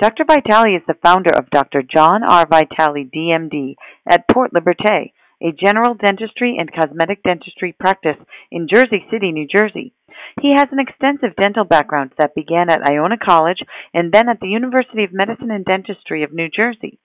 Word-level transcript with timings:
Dr. 0.00 0.24
Vitale 0.26 0.76
is 0.76 0.82
the 0.86 0.94
founder 1.02 1.30
of 1.36 1.50
Dr. 1.50 1.82
John 1.82 2.22
R. 2.22 2.46
Vitale, 2.46 3.10
DMD, 3.12 3.74
at 4.06 4.28
Port 4.28 4.52
Liberté, 4.52 5.10
a 5.42 5.50
general 5.50 5.94
dentistry 5.94 6.56
and 6.56 6.72
cosmetic 6.72 7.24
dentistry 7.24 7.74
practice 7.80 8.16
in 8.52 8.68
Jersey 8.72 9.04
City, 9.10 9.32
New 9.32 9.48
Jersey. 9.48 9.92
He 10.40 10.54
has 10.56 10.68
an 10.70 10.78
extensive 10.78 11.34
dental 11.34 11.64
background 11.64 12.12
that 12.16 12.36
began 12.36 12.70
at 12.70 12.88
Iona 12.88 13.16
College 13.18 13.58
and 13.92 14.12
then 14.12 14.28
at 14.28 14.38
the 14.38 14.46
University 14.46 15.02
of 15.02 15.12
Medicine 15.12 15.50
and 15.50 15.64
Dentistry 15.64 16.22
of 16.22 16.32
New 16.32 16.48
Jersey. 16.48 17.00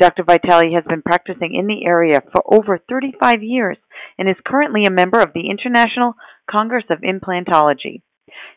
Dr. 0.00 0.24
Vitale 0.24 0.74
has 0.74 0.82
been 0.88 1.02
practicing 1.02 1.54
in 1.54 1.68
the 1.68 1.86
area 1.86 2.22
for 2.32 2.42
over 2.52 2.76
35 2.76 3.44
years 3.44 3.76
and 4.18 4.28
is 4.28 4.36
currently 4.44 4.84
a 4.84 4.90
member 4.90 5.20
of 5.20 5.32
the 5.32 5.48
International 5.48 6.14
Congress 6.50 6.86
of 6.90 7.02
Implantology. 7.02 8.02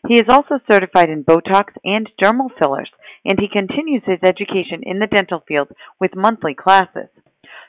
He 0.08 0.14
is 0.14 0.28
also 0.28 0.60
certified 0.70 1.10
in 1.10 1.24
Botox 1.24 1.72
and 1.84 2.08
dermal 2.22 2.50
fillers 2.58 2.90
and 3.28 3.40
he 3.40 3.48
continues 3.48 4.02
his 4.06 4.22
education 4.22 4.82
in 4.82 5.00
the 5.00 5.08
dental 5.08 5.42
field 5.46 5.68
with 6.00 6.14
monthly 6.14 6.54
classes. 6.54 7.10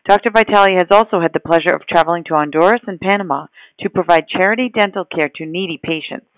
Dr. 0.08 0.30
Vitale 0.30 0.78
has 0.78 0.88
also 0.92 1.20
had 1.20 1.34
the 1.34 1.44
pleasure 1.44 1.74
of 1.74 1.88
traveling 1.88 2.24
to 2.26 2.36
Honduras 2.36 2.81
and 2.88 3.00
Panama 3.00 3.48
to 3.81 3.90
provide 3.90 4.30
charity 4.30 4.70
dental 4.70 5.04
care 5.04 5.30
to 5.36 5.46
needy 5.46 5.80
patients. 5.84 6.30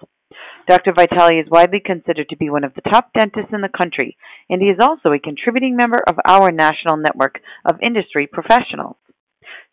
Dr. 0.67 0.93
Vitale 0.93 1.39
is 1.39 1.49
widely 1.51 1.81
considered 1.83 2.29
to 2.29 2.37
be 2.37 2.49
one 2.49 2.63
of 2.63 2.73
the 2.75 2.81
top 2.89 3.11
dentists 3.13 3.51
in 3.53 3.61
the 3.61 3.69
country, 3.69 4.17
and 4.49 4.61
he 4.61 4.69
is 4.69 4.79
also 4.79 5.11
a 5.11 5.19
contributing 5.19 5.75
member 5.75 5.97
of 6.07 6.15
our 6.25 6.51
national 6.51 6.97
network 6.97 7.39
of 7.65 7.81
industry 7.81 8.27
professionals. 8.27 8.95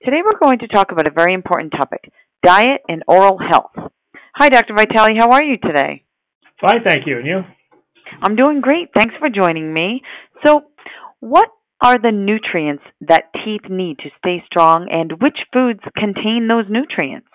Today 0.02 0.20
we're 0.24 0.38
going 0.42 0.58
to 0.60 0.68
talk 0.68 0.92
about 0.92 1.06
a 1.06 1.10
very 1.10 1.34
important 1.34 1.72
topic 1.72 2.10
diet 2.42 2.80
and 2.88 3.02
oral 3.08 3.38
health. 3.38 3.85
Hi, 4.38 4.50
Dr. 4.50 4.74
Vitale. 4.74 5.16
How 5.18 5.30
are 5.30 5.42
you 5.42 5.56
today? 5.56 6.04
Fine, 6.60 6.82
thank 6.86 7.06
you. 7.06 7.16
And 7.16 7.26
you? 7.26 7.40
I'm 8.20 8.36
doing 8.36 8.60
great. 8.60 8.90
Thanks 8.94 9.14
for 9.18 9.30
joining 9.30 9.72
me. 9.72 10.02
So, 10.46 10.60
what 11.20 11.48
are 11.82 11.96
the 11.96 12.12
nutrients 12.12 12.82
that 13.00 13.30
teeth 13.32 13.70
need 13.70 13.98
to 14.00 14.10
stay 14.18 14.44
strong, 14.44 14.88
and 14.90 15.22
which 15.22 15.38
foods 15.54 15.80
contain 15.96 16.48
those 16.48 16.66
nutrients? 16.68 17.28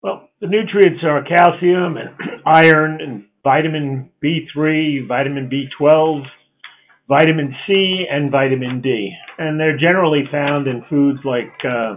Well, 0.00 0.28
the 0.40 0.46
nutrients 0.46 1.02
are 1.02 1.24
calcium 1.24 1.96
and 1.96 2.14
iron 2.46 3.00
and 3.00 3.24
vitamin 3.42 4.10
B3, 4.22 5.08
vitamin 5.08 5.50
B12, 5.50 6.22
vitamin 7.08 7.52
C, 7.66 8.04
and 8.08 8.30
vitamin 8.30 8.80
D. 8.80 9.10
And 9.38 9.58
they're 9.58 9.76
generally 9.76 10.22
found 10.30 10.68
in 10.68 10.84
foods 10.88 11.18
like 11.24 11.52
uh, 11.68 11.96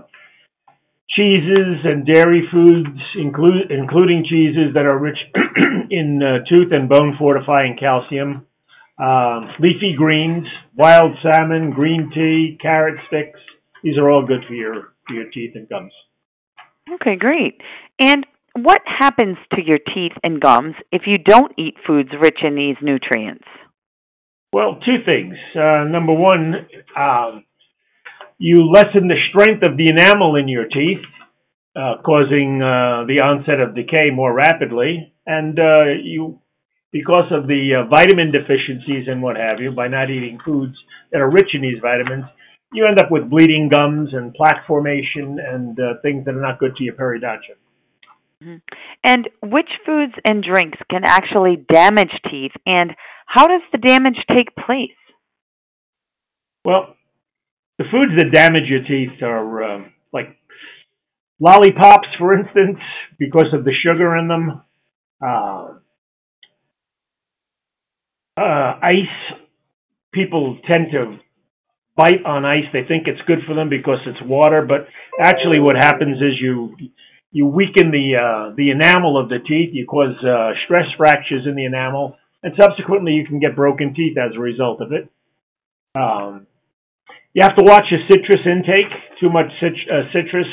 cheeses 1.16 1.84
and 1.84 2.06
dairy 2.06 2.48
foods, 2.52 3.00
include, 3.16 3.72
including 3.72 4.26
cheeses 4.28 4.74
that 4.74 4.86
are 4.92 4.98
rich 5.00 5.18
in 5.90 6.22
uh, 6.22 6.44
tooth 6.50 6.72
and 6.72 6.90
bone 6.90 7.16
fortifying 7.18 7.78
calcium, 7.80 8.46
um, 9.00 9.50
leafy 9.60 9.96
greens, 9.98 10.46
wild 10.76 11.12
salmon, 11.22 11.72
green 11.72 12.12
tea, 12.14 12.58
carrot 12.62 13.00
sticks. 13.08 13.40
These 13.84 13.98
are 13.98 14.10
all 14.10 14.26
good 14.26 14.44
for 14.48 14.54
your 14.54 14.94
for 15.08 15.14
your 15.14 15.30
teeth 15.32 15.52
and 15.56 15.70
gums. 15.70 15.94
Okay, 16.96 17.16
great. 17.16 17.62
And 18.00 18.26
what 18.56 18.82
happens 18.86 19.38
to 19.54 19.62
your 19.64 19.78
teeth 19.78 20.14
and 20.24 20.42
gums 20.42 20.76
if 20.92 21.04
you 21.06 21.18
don't 21.18 21.54
eat 21.58 21.76
foods 21.86 22.10
rich 22.20 22.40
in 22.44 22.56
these 22.56 22.76
nutrients? 22.82 23.46
Well, 24.52 24.80
two 24.86 25.04
things. 25.06 25.36
Uh, 25.56 25.84
number 25.84 26.14
one, 26.14 26.68
um, 26.98 27.44
you 28.38 28.70
lessen 28.72 29.08
the 29.08 29.20
strength 29.30 29.64
of 29.64 29.78
the 29.78 29.90
enamel 29.90 30.36
in 30.36 30.48
your 30.48 30.66
teeth, 30.66 31.04
uh, 31.76 32.02
causing 32.06 32.62
uh, 32.62 33.06
the 33.08 33.22
onset 33.24 33.60
of 33.60 33.76
decay 33.76 34.10
more 34.12 34.34
rapidly. 34.34 35.14
And 35.26 35.60
uh, 35.60 35.86
you, 36.02 36.40
because 36.92 37.32
of 37.32 37.48
the 37.48 37.84
uh, 37.84 37.90
vitamin 37.90 38.32
deficiencies 38.32 39.08
and 39.08 39.22
what 39.22 39.38
have 39.38 39.60
you, 39.60 39.72
by 39.72 39.88
not 39.88 40.10
eating 40.10 40.40
foods 40.44 40.76
that 41.12 41.22
are 41.22 41.30
rich 41.30 41.50
in 41.54 41.62
these 41.62 41.80
vitamins, 41.82 42.26
you 42.74 42.86
end 42.86 43.00
up 43.00 43.12
with 43.12 43.30
bleeding 43.30 43.70
gums 43.72 44.10
and 44.14 44.34
plaque 44.34 44.68
formation 44.68 45.38
and 45.40 45.80
uh, 45.80 45.94
things 46.02 46.26
that 46.26 46.36
are 46.36 46.42
not 46.42 46.60
good 46.60 46.76
to 46.76 46.84
your 46.84 46.96
periodontium. 46.96 47.58
Mm-hmm. 48.44 48.58
And 49.04 49.30
which 49.42 49.70
foods 49.86 50.14
and 50.26 50.44
drinks 50.44 50.78
can 50.92 51.04
actually 51.06 51.66
damage 51.72 52.12
teeth, 52.30 52.52
and 52.66 52.92
how 53.26 53.48
does 53.48 53.62
the 53.72 53.78
damage 53.78 54.18
take 54.30 54.56
place? 54.56 54.92
Well, 56.64 56.97
the 57.78 57.86
foods 57.92 58.14
that 58.18 58.32
damage 58.34 58.68
your 58.68 58.84
teeth 58.84 59.22
are 59.22 59.64
um, 59.64 59.94
like 60.12 60.36
lollipops, 61.40 62.08
for 62.18 62.34
instance, 62.34 62.80
because 63.20 63.54
of 63.54 63.64
the 63.64 63.74
sugar 63.84 64.16
in 64.16 64.28
them. 64.28 64.62
Uh, 65.26 65.68
uh, 68.38 68.80
ice. 68.82 69.40
People 70.14 70.58
tend 70.72 70.88
to 70.92 71.18
bite 71.96 72.24
on 72.26 72.46
ice. 72.46 72.66
They 72.74 72.84
think 72.88 73.08
it's 73.08 73.22
good 73.28 73.40
for 73.48 73.56
them 73.56 73.70
because 73.70 74.00
it's 74.06 74.22
water, 74.24 74.66
but 74.68 74.88
actually, 75.20 75.60
what 75.60 75.76
happens 75.76 76.18
is 76.18 76.40
you 76.40 76.76
you 77.32 77.46
weaken 77.46 77.92
the 77.92 78.16
uh, 78.16 78.56
the 78.56 78.72
enamel 78.72 79.20
of 79.20 79.30
the 79.30 79.40
teeth. 79.40 79.70
You 79.74 79.86
cause 79.86 80.16
uh, 80.24 80.52
stress 80.66 80.86
fractures 80.98 81.46
in 81.46 81.56
the 81.56 81.66
enamel, 81.66 82.16
and 82.42 82.54
subsequently, 82.60 83.14
you 83.14 83.26
can 83.26 83.40
get 83.40 83.56
broken 83.56 83.94
teeth 83.94 84.18
as 84.18 84.36
a 84.36 84.40
result 84.40 84.82
of 84.82 84.92
it. 84.92 85.10
Um, 85.96 86.48
you 87.38 87.44
have 87.44 87.56
to 87.56 87.64
watch 87.64 87.86
your 87.92 88.00
citrus 88.10 88.42
intake. 88.48 88.90
Too 89.22 89.30
much 89.30 89.46
cit- 89.62 89.88
uh, 89.94 90.10
citrus 90.12 90.48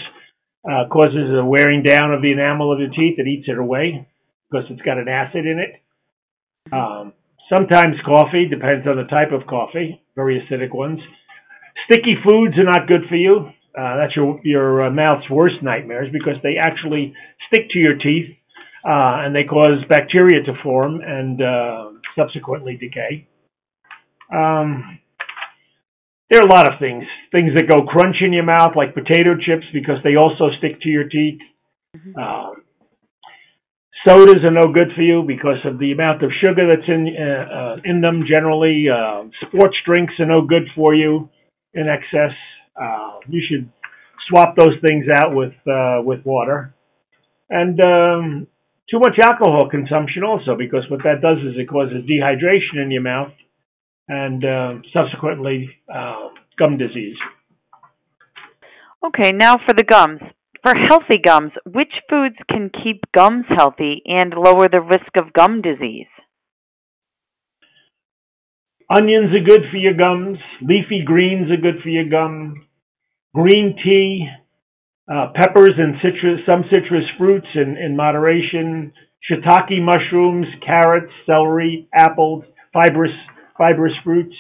uh, 0.68 0.84
causes 0.92 1.32
a 1.32 1.42
wearing 1.42 1.82
down 1.82 2.12
of 2.12 2.20
the 2.20 2.30
enamel 2.30 2.70
of 2.70 2.78
your 2.78 2.90
teeth. 2.90 3.18
It 3.18 3.26
eats 3.26 3.48
it 3.48 3.56
away 3.56 4.06
because 4.50 4.66
it's 4.68 4.82
got 4.82 4.98
an 4.98 5.08
acid 5.08 5.46
in 5.46 5.64
it. 5.64 5.80
Um, 6.70 7.14
sometimes 7.48 7.96
coffee 8.04 8.46
depends 8.50 8.86
on 8.86 8.98
the 8.98 9.08
type 9.08 9.32
of 9.32 9.46
coffee. 9.46 10.02
Very 10.14 10.44
acidic 10.44 10.74
ones. 10.74 11.00
Sticky 11.90 12.16
foods 12.22 12.58
are 12.58 12.64
not 12.64 12.86
good 12.86 13.08
for 13.08 13.16
you. 13.16 13.48
Uh, 13.76 13.96
that's 13.96 14.14
your 14.14 14.38
your 14.44 14.84
uh, 14.84 14.90
mouth's 14.90 15.28
worst 15.30 15.56
nightmares 15.62 16.10
because 16.12 16.36
they 16.42 16.56
actually 16.60 17.14
stick 17.48 17.70
to 17.70 17.78
your 17.78 17.96
teeth 17.96 18.28
uh, 18.84 19.24
and 19.24 19.34
they 19.34 19.44
cause 19.44 19.82
bacteria 19.88 20.42
to 20.44 20.52
form 20.62 21.00
and 21.00 21.40
uh, 21.40 21.88
subsequently 22.14 22.76
decay. 22.76 23.26
Um, 24.30 24.98
there 26.34 26.42
are 26.42 26.46
a 26.46 26.52
lot 26.52 26.72
of 26.72 26.80
things. 26.80 27.04
Things 27.32 27.52
that 27.54 27.68
go 27.68 27.86
crunch 27.86 28.16
in 28.20 28.32
your 28.32 28.44
mouth, 28.44 28.74
like 28.74 28.92
potato 28.92 29.36
chips, 29.38 29.66
because 29.72 29.98
they 30.02 30.16
also 30.16 30.50
stick 30.58 30.80
to 30.82 30.88
your 30.88 31.08
teeth. 31.08 31.38
Mm-hmm. 31.96 32.18
Um, 32.18 32.64
sodas 34.04 34.42
are 34.42 34.50
no 34.50 34.72
good 34.72 34.88
for 34.96 35.02
you 35.02 35.22
because 35.22 35.58
of 35.64 35.78
the 35.78 35.92
amount 35.92 36.24
of 36.24 36.32
sugar 36.40 36.66
that's 36.68 36.88
in 36.88 37.14
uh, 37.14 37.54
uh, 37.54 37.76
in 37.84 38.00
them. 38.00 38.24
Generally, 38.28 38.86
uh, 38.90 39.24
sports 39.46 39.76
drinks 39.86 40.14
are 40.18 40.26
no 40.26 40.42
good 40.42 40.66
for 40.74 40.92
you 40.92 41.30
in 41.72 41.86
excess. 41.88 42.34
Uh, 42.74 43.20
you 43.28 43.40
should 43.48 43.70
swap 44.28 44.56
those 44.56 44.74
things 44.84 45.06
out 45.14 45.36
with 45.36 45.54
uh, 45.70 46.02
with 46.02 46.24
water, 46.26 46.74
and 47.48 47.80
um, 47.80 48.48
too 48.90 48.98
much 48.98 49.20
alcohol 49.22 49.70
consumption 49.70 50.24
also 50.24 50.56
because 50.58 50.82
what 50.90 51.04
that 51.04 51.22
does 51.22 51.38
is 51.38 51.54
it 51.56 51.68
causes 51.68 52.02
dehydration 52.10 52.82
in 52.82 52.90
your 52.90 53.02
mouth 53.02 53.30
and 54.08 54.44
uh, 54.44 54.74
subsequently 54.96 55.68
uh, 55.92 56.28
gum 56.58 56.78
disease. 56.78 57.16
Okay, 59.04 59.32
now 59.32 59.56
for 59.56 59.74
the 59.74 59.84
gums. 59.84 60.20
For 60.62 60.72
healthy 60.88 61.18
gums, 61.22 61.52
which 61.66 61.92
foods 62.08 62.36
can 62.48 62.70
keep 62.70 63.02
gums 63.14 63.44
healthy 63.54 64.02
and 64.06 64.32
lower 64.32 64.66
the 64.66 64.80
risk 64.80 65.12
of 65.20 65.34
gum 65.34 65.60
disease? 65.60 66.06
Onions 68.88 69.30
are 69.34 69.44
good 69.44 69.64
for 69.70 69.76
your 69.76 69.92
gums. 69.92 70.38
Leafy 70.62 71.02
greens 71.04 71.50
are 71.50 71.60
good 71.60 71.82
for 71.82 71.90
your 71.90 72.08
gum. 72.08 72.66
Green 73.34 73.76
tea, 73.84 74.26
uh, 75.12 75.32
peppers 75.34 75.74
and 75.76 75.96
citrus, 75.96 76.40
some 76.50 76.64
citrus 76.72 77.04
fruits 77.18 77.48
in, 77.54 77.76
in 77.76 77.94
moderation. 77.94 78.92
Shiitake 79.30 79.82
mushrooms, 79.82 80.46
carrots, 80.64 81.12
celery, 81.26 81.88
apples, 81.94 82.44
fibrous 82.72 83.12
fibrous 83.58 83.94
fruits, 84.02 84.34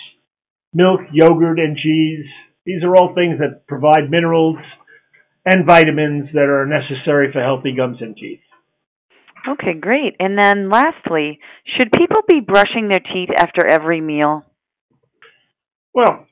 milk, 0.72 1.00
yogurt, 1.12 1.58
and 1.58 1.76
cheese. 1.76 2.26
These 2.66 2.82
are 2.82 2.96
all 2.96 3.14
things 3.14 3.38
that 3.38 3.66
provide 3.66 4.10
minerals 4.10 4.56
and 5.44 5.66
vitamins 5.66 6.30
that 6.32 6.48
are 6.48 6.66
necessary 6.66 7.30
for 7.32 7.42
healthy 7.42 7.74
gums 7.76 7.98
and 8.00 8.16
teeth. 8.16 8.40
Okay, 9.46 9.74
great. 9.78 10.16
And 10.18 10.38
then 10.40 10.70
lastly, 10.70 11.38
should 11.76 11.92
people 11.92 12.22
be 12.26 12.40
brushing 12.40 12.88
their 12.88 13.00
teeth 13.00 13.28
after 13.36 13.66
every 13.66 14.00
meal? 14.00 14.42
Well, 15.94 16.26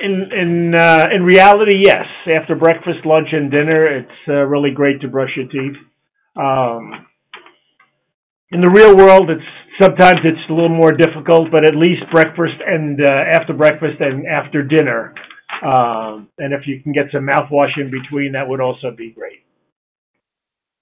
In 0.00 0.30
in 0.32 0.74
uh, 0.74 1.06
in 1.14 1.22
reality, 1.24 1.78
yes. 1.84 2.06
After 2.40 2.54
breakfast, 2.56 3.04
lunch, 3.04 3.28
and 3.32 3.50
dinner, 3.50 3.86
it's 3.98 4.20
uh, 4.28 4.32
really 4.46 4.70
great 4.70 5.00
to 5.02 5.08
brush 5.08 5.30
your 5.36 5.46
teeth. 5.46 5.76
Um, 6.36 7.06
in 8.50 8.60
the 8.60 8.70
real 8.70 8.96
world, 8.96 9.30
it's 9.30 9.50
sometimes 9.80 10.20
it's 10.24 10.50
a 10.50 10.52
little 10.52 10.74
more 10.74 10.92
difficult, 10.92 11.50
but 11.50 11.66
at 11.66 11.74
least 11.74 12.02
breakfast 12.12 12.60
and 12.66 13.00
uh, 13.00 13.08
after 13.34 13.52
breakfast 13.52 14.00
and 14.00 14.26
after 14.26 14.62
dinner, 14.62 15.14
um, 15.62 16.28
and 16.38 16.52
if 16.52 16.66
you 16.66 16.80
can 16.82 16.92
get 16.92 17.06
some 17.12 17.26
mouthwash 17.26 17.78
in 17.78 17.90
between, 17.90 18.32
that 18.32 18.48
would 18.48 18.60
also 18.60 18.90
be 18.96 19.10
great. 19.10 19.44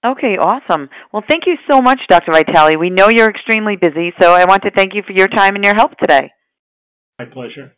Okay, 0.03 0.35
awesome. 0.41 0.89
Well, 1.13 1.23
thank 1.29 1.43
you 1.45 1.57
so 1.69 1.79
much, 1.79 1.99
Dr. 2.09 2.31
Vitale. 2.31 2.77
We 2.79 2.89
know 2.89 3.09
you're 3.09 3.29
extremely 3.29 3.75
busy, 3.75 4.11
so 4.19 4.33
I 4.33 4.45
want 4.45 4.63
to 4.63 4.71
thank 4.71 4.95
you 4.95 5.03
for 5.05 5.13
your 5.13 5.27
time 5.27 5.55
and 5.55 5.63
your 5.63 5.75
help 5.75 5.91
today. 5.99 6.31
My 7.19 7.25
pleasure. 7.25 7.73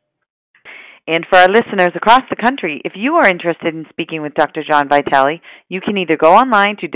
And 1.06 1.26
for 1.30 1.38
our 1.38 1.50
listeners 1.50 1.92
across 1.96 2.22
the 2.30 2.42
country, 2.42 2.82
if 2.86 2.94
you 2.96 3.16
are 3.16 3.28
interested 3.28 3.76
in 3.76 3.86
speaking 3.90 4.22
with 4.22 4.36
Dr. 4.36 4.64
John 4.64 4.88
Vitale, 4.88 5.42
you 5.68 5.82
can 5.82 5.98
either 5.98 6.16
go 6.16 6.34
online 6.34 6.78
to 6.80 6.88